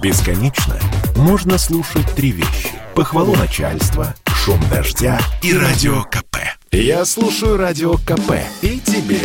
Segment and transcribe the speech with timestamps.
[0.00, 0.78] Бесконечно
[1.16, 2.70] можно слушать три вещи.
[2.94, 6.36] Похвалу начальства, шум дождя и радио КП.
[6.70, 9.18] Я слушаю радио КП и тебе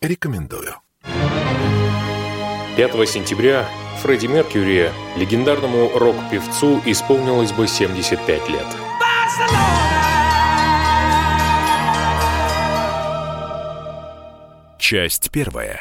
[0.00, 0.76] рекомендую.
[2.76, 3.68] 5 сентября
[4.02, 8.66] Фредди Меркьюри, легендарному рок-певцу, исполнилось бы 75 лет.
[14.78, 15.80] Часть первая.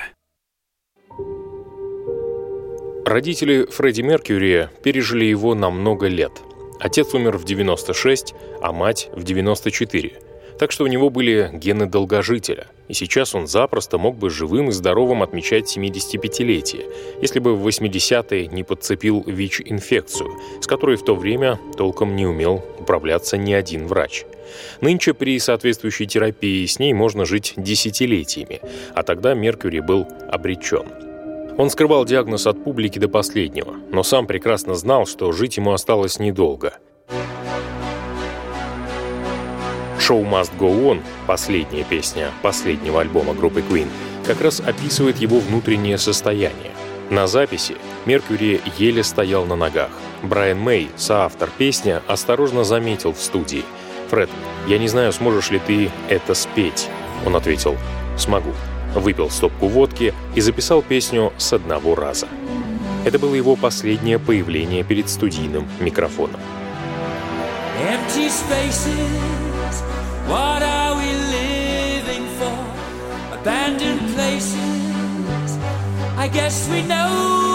[3.05, 6.33] Родители Фредди Меркьюри пережили его на много лет.
[6.79, 10.13] Отец умер в 96, а мать в 94.
[10.59, 12.67] Так что у него были гены долгожителя.
[12.87, 16.85] И сейчас он запросто мог бы живым и здоровым отмечать 75-летие,
[17.21, 20.29] если бы в 80-е не подцепил ВИЧ-инфекцию,
[20.61, 24.25] с которой в то время толком не умел управляться ни один врач.
[24.79, 28.61] Нынче при соответствующей терапии с ней можно жить десятилетиями,
[28.93, 31.10] а тогда Меркьюри был обречен.
[31.57, 36.19] Он скрывал диагноз от публики до последнего, но сам прекрасно знал, что жить ему осталось
[36.19, 36.75] недолго.
[39.99, 43.87] «Show Must Go On»— последняя песня последнего альбома группы Queen—
[44.25, 46.71] как раз описывает его внутреннее состояние.
[47.09, 49.89] На записи Меркьюри еле стоял на ногах.
[50.23, 53.65] Брайан Мэй, соавтор песни, осторожно заметил в студии.
[54.09, 54.29] «Фред,
[54.67, 56.89] я не знаю, сможешь ли ты это спеть?»
[57.25, 57.75] Он ответил
[58.17, 58.51] «Смогу»
[58.95, 62.27] выпил стопку водки и записал песню с одного раза.
[63.05, 66.39] Это было его последнее появление перед студийным микрофоном.
[67.81, 69.81] Empty spaces,
[70.27, 72.53] what are we living for?
[73.33, 75.57] Abandoned places,
[76.17, 77.50] I guess we know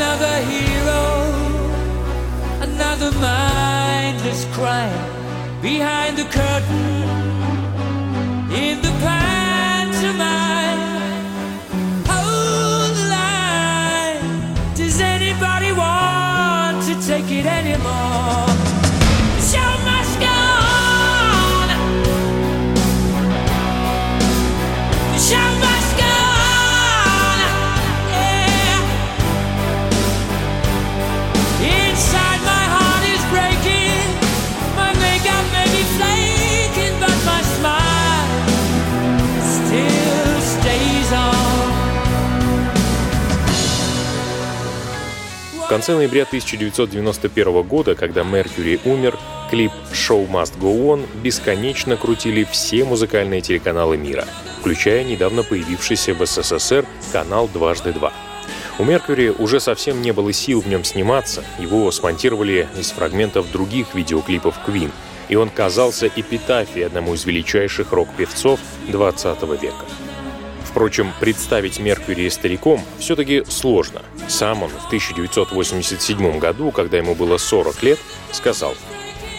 [0.00, 1.02] Another hero,
[2.60, 5.60] another mindless crime.
[5.60, 7.37] Behind the curtain
[45.78, 49.16] конце ноября 1991 года, когда Меркьюри умер,
[49.48, 54.24] клип «Show Must Go On» бесконечно крутили все музыкальные телеканалы мира,
[54.58, 58.12] включая недавно появившийся в СССР канал «Дважды два».
[58.80, 63.94] У Меркьюри уже совсем не было сил в нем сниматься, его смонтировали из фрагментов других
[63.94, 64.90] видеоклипов Queen,
[65.28, 69.84] и он казался эпитафией одному из величайших рок-певцов 20 века.
[70.68, 74.02] Впрочем, представить Меркьюри стариком все-таки сложно.
[74.28, 77.98] Сам он в 1987 году, когда ему было 40 лет,
[78.32, 78.74] сказал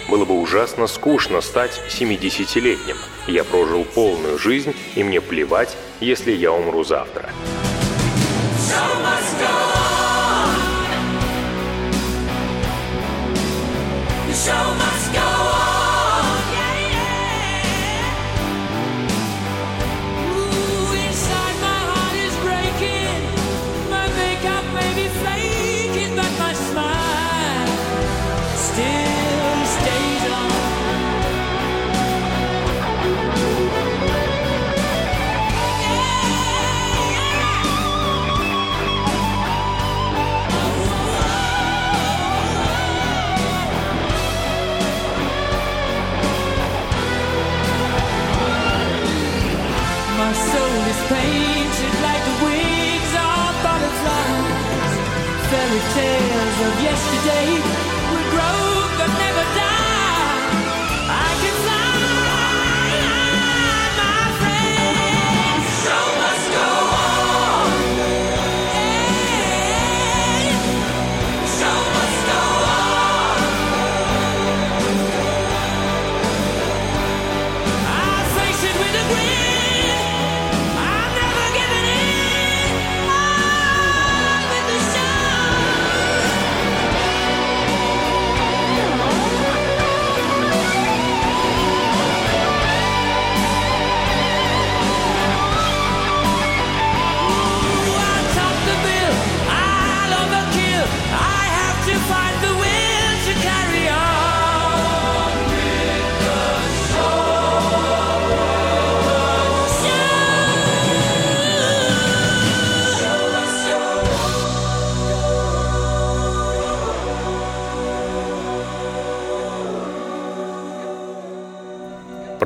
[0.09, 2.97] «Было бы ужасно скучно стать 70-летним.
[3.27, 7.29] Я прожил полную жизнь, и мне плевать, если я умру завтра».
[14.31, 15.18] Show must go
[51.09, 54.93] painted like the wings of butterflies.
[55.49, 57.88] Fairy tales of yesterday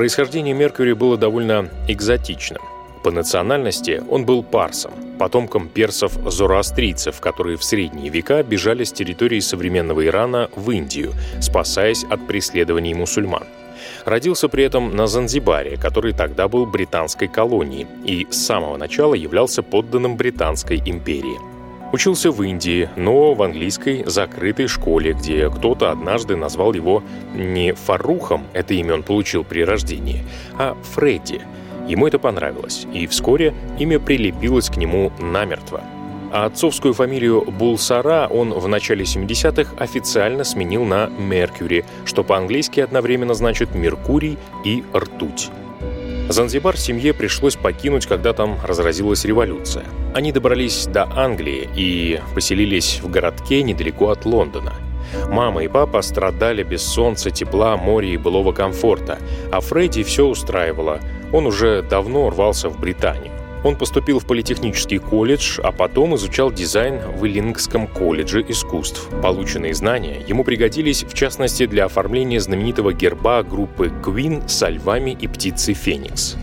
[0.04, 2.62] Происхождение Меркьюри было довольно экзотичным.
[3.06, 10.06] По национальности он был парсом, потомком персов-зороастрийцев, которые в средние века бежали с территории современного
[10.06, 13.46] Ирана в Индию, спасаясь от преследований мусульман.
[14.04, 19.64] Родился при этом на Занзибаре, который тогда был британской колонией и с самого начала являлся
[19.64, 21.53] подданным Британской империи.
[21.94, 27.02] Учился в Индии, но в английской закрытой школе, где кто-то однажды назвал его
[27.34, 30.26] не Фарухом, это имя он получил при рождении,
[30.58, 31.42] а Фредди–
[31.88, 35.82] Ему это понравилось, и вскоре имя прилепилось к нему намертво.
[36.32, 43.34] А отцовскую фамилию Булсара он в начале 70-х официально сменил на Меркьюри, что по-английски одновременно
[43.34, 45.52] значит «Меркурий» и «Ртуть».
[46.30, 49.86] Занзибар семье пришлось покинуть, когда там разразилась революция.
[50.14, 54.74] Они добрались до Англии и поселились в городке недалеко от Лондона.
[55.30, 59.20] Мама и папа страдали без солнца, тепла, моря и былого комфорта,
[59.52, 61.00] а Фредди все устраивало–
[61.34, 63.33] он уже давно рвался в Британию.
[63.64, 69.10] Он поступил в политехнический колледж, а потом изучал дизайн в Иллингском колледже искусств.
[69.22, 75.28] Полученные знания ему пригодились, в частности, для оформления знаменитого герба группы Queen со львами и
[75.28, 76.36] птицей Феникс.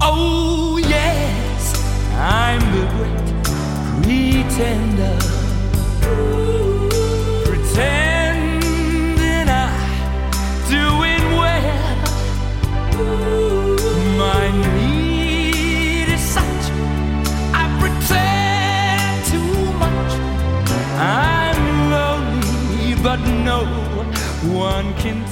[0.00, 1.76] Oh, yes,
[2.18, 3.14] I'm the great
[4.54, 5.23] pretender.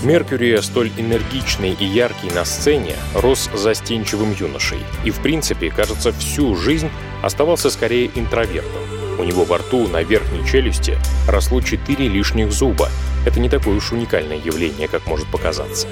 [0.04, 6.56] Меркьюри, столь энергичный и яркий на сцене, рос застенчивым юношей и, в принципе, кажется, всю
[6.56, 6.90] жизнь
[7.22, 8.82] оставался скорее интровертом.
[9.19, 12.90] У него во рту на верхней челюсти росло четыре лишних зуба.
[13.26, 15.87] Это не такое уж уникальное явление, как может показаться.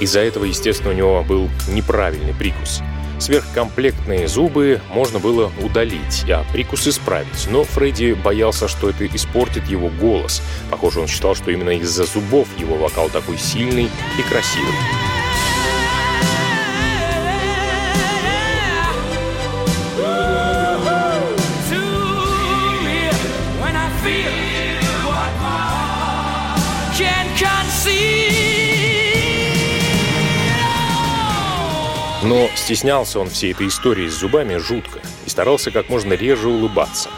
[0.00, 2.82] Из-за этого, естественно, у него был неправильный прикус–
[3.18, 9.88] Сверхкомплектные зубы можно было удалить, а прикус исправить, но Фредди боялся, что это испортит его
[9.88, 10.42] голос.
[10.70, 13.84] Похоже, он считал, что именно из-за зубов его вокал такой сильный
[14.18, 15.15] и красивый.
[32.26, 37.08] Но стеснялся он всей этой истории с зубами жутко и старался как можно реже улыбаться.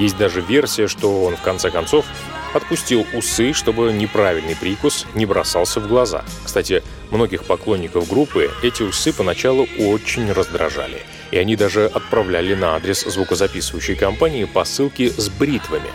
[0.00, 2.04] Есть даже версия, что он в конце концов
[2.52, 6.24] отпустил усы, чтобы неправильный прикус не бросался в глаза.
[6.44, 6.82] Кстати,
[7.12, 13.94] многих поклонников группы эти усы поначалу очень раздражали, и они даже отправляли на адрес звукозаписывающей
[13.94, 15.90] компании посылки с бритвами.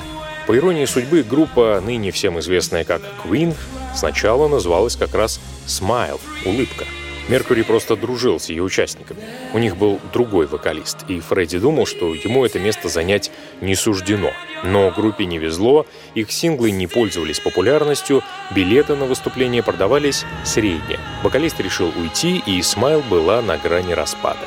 [0.47, 3.53] По иронии судьбы, группа, ныне всем известная как Queen,
[3.95, 6.85] сначала называлась как раз Smile– улыбка.
[7.29, 9.21] Меркури просто дружил с ее участниками.
[9.53, 13.31] У них был другой вокалист, и Фредди думал, что ему это место занять
[13.62, 14.31] не суждено.
[14.63, 18.23] Но группе не везло, их синглы не пользовались популярностью,
[18.53, 21.00] билеты на выступление продавались средне.
[21.23, 24.45] Вокалист решил уйти, и Смайл была на грани распада.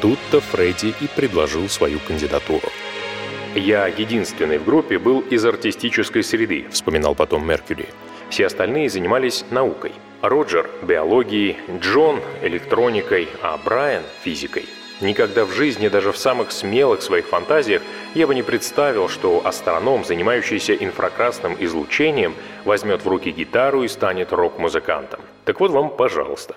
[0.00, 2.68] Тут-то Фредди и предложил свою кандидатуру.
[3.54, 7.86] «Я единственный в группе был из артистической среды»,— вспоминал потом Меркьюри.
[8.28, 9.92] «Все остальные занимались наукой.
[10.28, 14.64] Роджер– биологией, Джон– электроникой, а Брайан– физикой.
[15.02, 17.82] Никогда в жизни, даже в самых смелых своих фантазиях,
[18.14, 24.32] я бы не представил, что астроном, занимающийся инфракрасным излучением, возьмет в руки гитару и станет
[24.32, 25.20] рок-музыкантом.
[25.44, 26.56] Так вот вам, пожалуйста.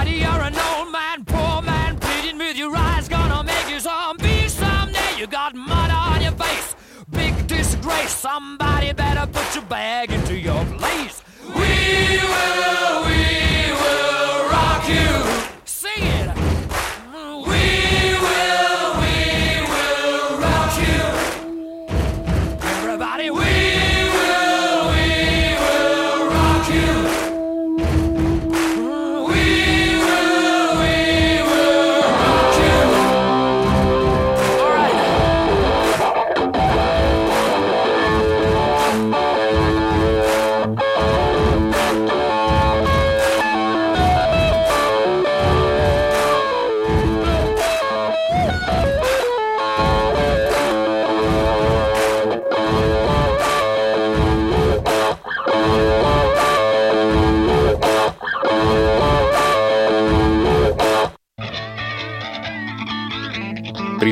[0.00, 4.48] Buddy, you're an old man, poor man, pleading with your eyes, gonna make you zombie
[4.48, 5.18] someday.
[5.18, 6.74] You got mud on your face,
[7.10, 8.10] big disgrace.
[8.10, 11.22] Somebody better put your bag into your place.
[11.44, 13.04] We will.
[13.04, 13.09] We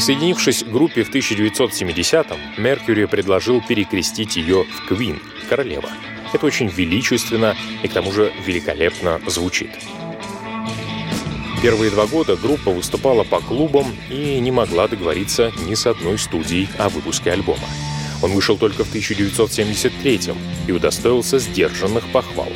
[0.08, 5.90] Присоединившись к группе в 1970-м, Меркьюри предложил перекрестить ее в Квин, королева.
[6.32, 9.68] Это очень величественно и к тому же великолепно звучит.
[11.60, 16.70] Первые два года группа выступала по клубам и не могла договориться ни с одной студией
[16.78, 17.68] о выпуске альбома.
[18.22, 20.20] Он вышел только в 1973
[20.66, 22.48] и удостоился сдержанных похвал.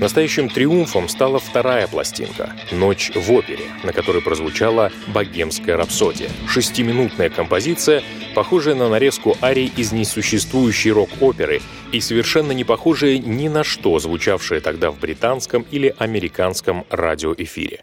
[0.00, 8.02] Настоящим триумфом стала вторая пластинка «Ночь в опере», на которой прозвучала «Богемская рапсодия»— шестиминутная композиция,
[8.34, 11.60] похожая на нарезку арий из несуществующей рок-оперы
[11.92, 17.82] и совершенно не похожая ни на что, звучавшая тогда в британском или американском радиоэфире.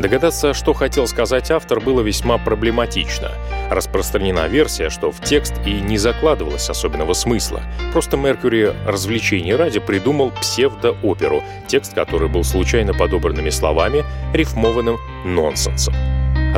[0.00, 3.30] Догадаться, что хотел сказать автор, было весьма проблематично.
[3.70, 7.62] Распространена версия, что в текст и не закладывалось особенного смысла.
[7.92, 15.94] Просто Меркьюри развлечений ради придумал псевдооперу, текст который был случайно подобранными словами, рифмованным нонсенсом.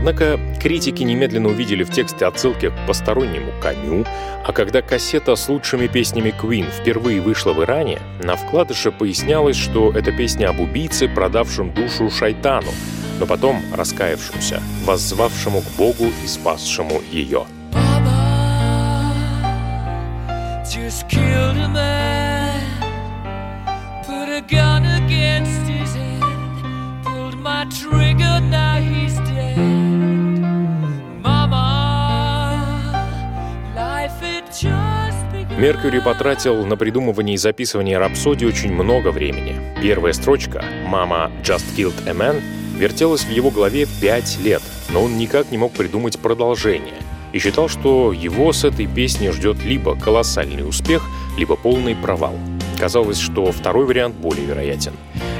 [0.06, 4.04] Однако критики немедленно увидели в тексте отсылки к постороннему коню,
[4.44, 9.92] а когда кассета с лучшими песнями Queen впервые вышла в Иране, на вкладыше пояснялось, что
[9.92, 12.68] это песня об убийце, продавшем душу шайтану,
[13.18, 17.46] но потом раскаявшемуся, воззвавшему к Богу и спасшему ее.
[27.70, 29.34] trigger, now he's dead.
[35.56, 39.56] Меркьюри потратил на придумывание и записывание рапсодии очень много времени.
[39.80, 42.42] Первая строчка «Мама just killed a man»
[42.76, 46.94] вертелась в его голове пять лет, но он никак не мог придумать продолжение
[47.32, 51.04] и считал, что его с этой песней ждет либо колоссальный успех,
[51.38, 52.34] либо полный провал.
[52.78, 54.92] Казалось, что второй вариант более вероятен.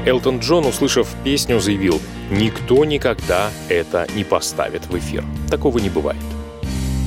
[0.07, 5.25] Элтон Джон, услышав песню, заявил «Никто никогда это не поставит в эфир.
[5.51, 6.34] Такого не бывает».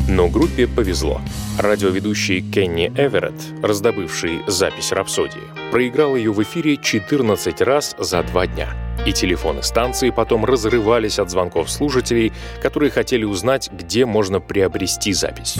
[0.07, 1.19] Но группе повезло.
[1.59, 8.69] Радиоведущий Кенни Эверетт, раздобывший запись «Рапсодии», проиграл ее в эфире 14 раз за два дня.
[9.05, 15.57] И телефоны станции потом разрывались от звонков слушателей, которые хотели узнать, где можно приобрести запись.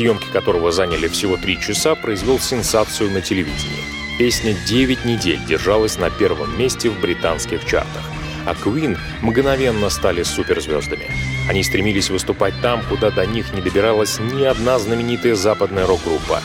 [0.00, 3.84] Съемки которого заняли всего три часа, произвел сенсацию на телевидении.
[4.18, 8.02] Песня 9 недель держалась на первом месте в британских чартах,
[8.46, 11.10] а Queen мгновенно стали суперзвездами.
[11.50, 16.40] Они стремились выступать там, куда до них не добиралась ни одна знаменитая западная рок-группа.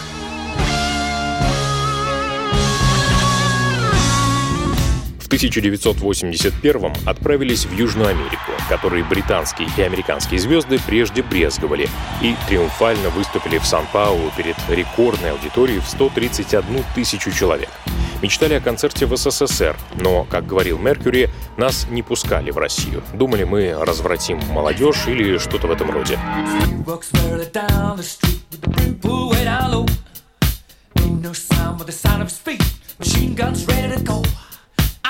[5.35, 11.89] 1981 отправились в Южную Америку, которой британские и американские звезды прежде брезговали,
[12.21, 17.69] и триумфально выступили в Сан-Паулу перед рекордной аудиторией в 131 тысячу человек.
[18.21, 23.03] Мечтали о концерте в СССР, но, как говорил Меркьюри, нас не пускали в Россию.
[23.13, 26.17] Думали, мы развратим молодежь или что-то в этом роде.
[32.97, 34.23] Machine guns ready to go.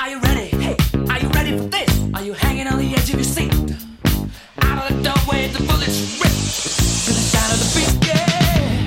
[0.06, 0.46] Are you ready?
[0.62, 0.76] Hey,
[1.10, 2.14] are you ready for this?
[2.14, 3.52] Are you hanging on the edge of your seat?
[4.62, 7.92] Out of the doorway, the bullets rip to the sound of the beat.
[8.06, 8.86] Yeah.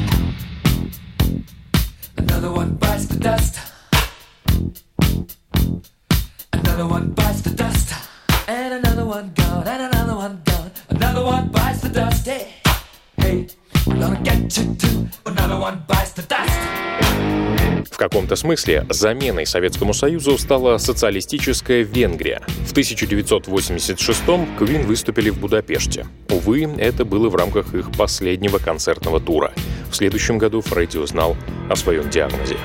[2.20, 3.60] Another one bites the dust.
[6.54, 7.94] Another one bites the dust.
[8.48, 9.68] And another one gone.
[9.68, 10.72] And another one gone.
[10.88, 12.26] Another one bites the dust.
[12.28, 12.54] Hey,
[13.18, 13.48] hey,
[13.86, 15.10] we're gonna get you too.
[15.26, 17.59] Another one bites the dust.
[17.90, 22.42] В каком-то смысле заменой Советскому Союзу стала социалистическая Венгрия.
[22.66, 26.08] В 1986-м Квин выступили в Будапеште.
[26.30, 29.54] Увы, это было в рамках их последнего концертного тура.
[29.92, 31.36] В следующем году Фредди узнал
[31.70, 32.58] о своем диагнозе.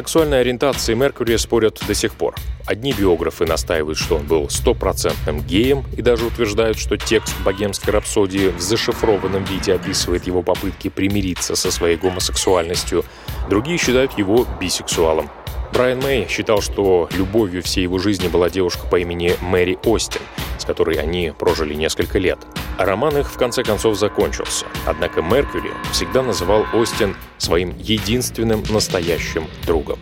[0.00, 2.34] Сексуальной ориентации Меркурия спорят до сих пор.
[2.64, 8.48] Одни биографы настаивают, что он был стопроцентным геем и даже утверждают, что текст богемской рапсодии
[8.48, 13.04] в зашифрованном виде описывает его попытки примириться со своей гомосексуальностью.
[13.50, 15.28] Другие считают его бисексуалом.
[15.74, 20.22] Брайан Мэй считал, что любовью всей его жизни была девушка по имени Мэри Остин,
[20.58, 22.38] с которой они прожили несколько лет.
[22.84, 24.66] Роман их в конце концов закончился.
[24.86, 29.98] Однако Меркьюри всегда называл Остин своим единственным настоящим другом.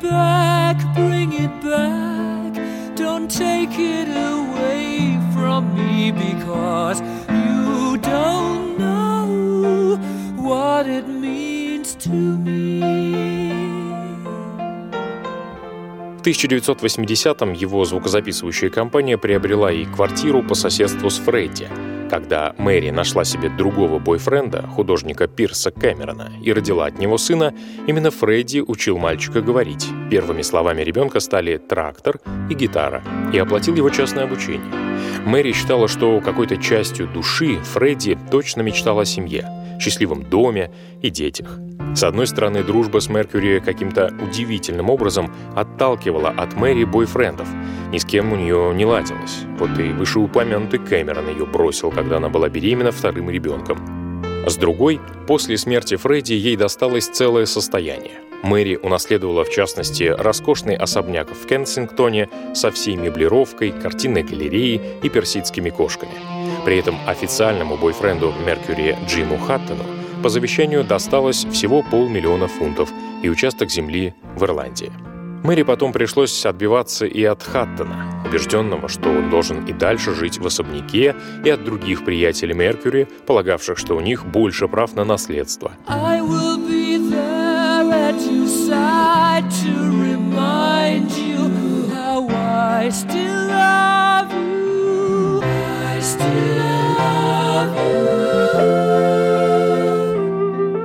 [0.00, 0.87] Back,
[1.18, 2.54] bring it back.
[2.94, 9.98] Don't take it away from me because you don't know
[10.36, 12.78] what it means to me.
[16.18, 21.97] В 1980-м его звукозаписывающая компания приобрела и квартиру по соседству с Фредди.
[22.10, 27.54] Когда Мэри нашла себе другого бойфренда, художника Пирса Кэмерона, и родила от него сына,
[27.86, 29.86] именно Фредди учил мальчика говорить.
[30.10, 34.72] Первыми словами ребенка стали «трактор» и «гитара», и оплатил его частное обучение.
[35.26, 39.46] Мэри считала, что какой-то частью души Фредди точно мечтал о семье,
[39.78, 40.70] счастливом доме
[41.02, 41.58] и детях.
[41.94, 47.48] С одной стороны, дружба с Меркьюри каким-то удивительным образом отталкивала от Мэри бойфрендов.
[47.90, 49.40] Ни с кем у нее не ладилось.
[49.58, 53.78] Вот и вышеупомянутый Кэмерон ее бросил, когда она была беременна вторым ребенком.
[54.46, 58.20] С другой, после смерти Фредди ей досталось целое состояние.
[58.42, 65.70] Мэри унаследовала, в частности, роскошный особняк в Кенсингтоне со всей меблировкой, картинной галереей и персидскими
[65.70, 66.37] кошками.
[66.68, 69.84] При этом официальному бойфренду Меркьюри Джиму Хаттону
[70.22, 72.90] по завещанию досталось всего полмиллиона фунтов
[73.22, 74.92] и участок земли в Ирландии.
[75.42, 80.46] Мэри потом пришлось отбиваться и от Хаттона, убежденного, что он должен и дальше жить в
[80.46, 85.72] особняке, и от других приятелей Меркьюри, полагавших, что у них больше прав на наследство.
[85.86, 86.88] I will be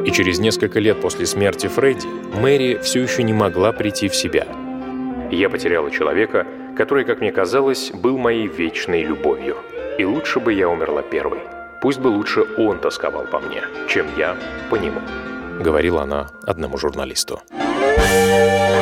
[0.05, 2.07] И через несколько лет после смерти Фредди
[2.39, 4.47] Мэри все еще не могла прийти в себя.
[5.31, 6.45] Я потеряла человека,
[6.77, 9.57] который, как мне казалось, был моей вечной любовью.
[9.97, 11.39] И лучше бы я умерла первой.
[11.81, 14.37] Пусть бы лучше он тосковал по мне, чем я
[14.69, 15.01] по нему,
[15.59, 17.41] говорила она одному журналисту.
[17.53, 18.72] to